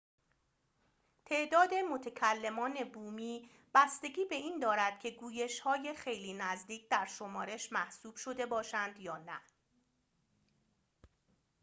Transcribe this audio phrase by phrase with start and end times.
[1.25, 8.45] تعداد متکلمان بومی بستگی به این دارد که گویش‌های خیلی نزدیک در شمارش محسوب شده
[8.45, 9.41] باشند یا نه